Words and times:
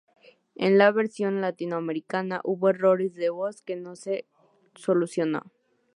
En 0.55 0.79
la 0.79 0.91
versión 0.91 1.41
Latinoamericana 1.41 2.41
hubo 2.43 2.69
errores 2.69 3.13
de 3.13 3.29
voz 3.29 3.61
que 3.61 3.75
no 3.75 3.95
se 3.95 4.25
solucionó. 4.73 5.43